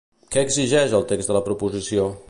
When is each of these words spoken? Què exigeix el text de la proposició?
Què 0.35 0.43
exigeix 0.45 0.97
el 1.01 1.05
text 1.13 1.33
de 1.33 1.37
la 1.39 1.43
proposició? 1.51 2.13